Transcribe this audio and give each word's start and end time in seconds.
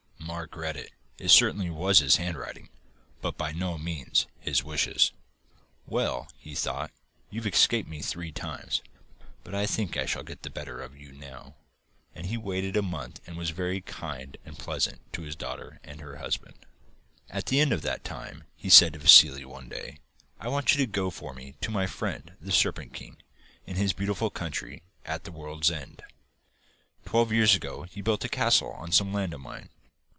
Mark 0.23 0.55
read 0.55 0.77
it. 0.77 0.91
It 1.17 1.27
certainly 1.27 1.69
was 1.69 1.99
his 1.99 2.15
handwriting, 2.15 2.69
but 3.21 3.37
by 3.37 3.51
no 3.51 3.77
means 3.77 4.27
his 4.39 4.63
wishes. 4.63 5.11
'Well,' 5.85 6.29
thought 6.55 6.91
he, 7.27 7.35
'you've 7.35 7.45
escaped 7.45 7.89
me 7.89 8.01
three 8.01 8.31
times, 8.31 8.81
but 9.43 9.53
I 9.53 9.65
think 9.65 9.97
I 9.97 10.05
shall 10.05 10.23
get 10.23 10.43
the 10.43 10.49
better 10.49 10.79
of 10.81 10.95
you 10.97 11.11
now.' 11.11 11.55
And 12.15 12.27
he 12.27 12.37
waited 12.37 12.77
a 12.77 12.81
month 12.81 13.19
and 13.27 13.35
was 13.35 13.49
very 13.49 13.81
kind 13.81 14.37
and 14.45 14.57
pleasant 14.57 15.01
to 15.13 15.23
his 15.23 15.35
daughter 15.35 15.81
and 15.83 15.99
her 15.99 16.17
husband. 16.17 16.65
At 17.29 17.47
the 17.47 17.59
end 17.59 17.73
of 17.73 17.81
that 17.81 18.05
time 18.05 18.45
he 18.55 18.69
said 18.69 18.93
to 18.93 18.99
Vassili 18.99 19.43
one 19.43 19.67
day, 19.67 19.99
'I 20.39 20.47
want 20.47 20.71
you 20.71 20.77
to 20.77 20.89
go 20.91 21.09
for 21.09 21.33
me 21.33 21.55
to 21.59 21.71
my 21.71 21.87
friend 21.87 22.37
the 22.39 22.53
Serpent 22.53 22.93
King, 22.93 23.17
in 23.67 23.75
his 23.75 23.91
beautiful 23.91 24.29
country 24.29 24.81
at 25.05 25.25
the 25.25 25.31
world's 25.31 25.69
end. 25.69 26.03
Twelve 27.05 27.33
years 27.33 27.53
ago 27.53 27.83
he 27.83 28.01
built 28.01 28.23
a 28.23 28.29
castle 28.29 28.71
on 28.71 28.93
some 28.93 29.11
land 29.11 29.33
of 29.33 29.41
mine. 29.41 29.69